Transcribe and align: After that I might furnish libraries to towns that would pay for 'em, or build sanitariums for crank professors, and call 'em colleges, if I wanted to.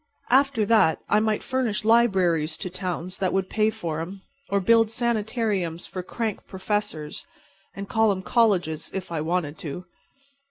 After 0.31 0.65
that 0.65 0.97
I 1.09 1.19
might 1.19 1.43
furnish 1.43 1.85
libraries 1.85 2.57
to 2.57 2.71
towns 2.71 3.17
that 3.19 3.31
would 3.33 3.51
pay 3.51 3.69
for 3.69 3.99
'em, 3.99 4.21
or 4.49 4.59
build 4.59 4.89
sanitariums 4.89 5.85
for 5.85 6.01
crank 6.01 6.47
professors, 6.47 7.27
and 7.75 7.87
call 7.87 8.11
'em 8.11 8.23
colleges, 8.23 8.89
if 8.95 9.11
I 9.11 9.21
wanted 9.21 9.59
to. 9.59 9.85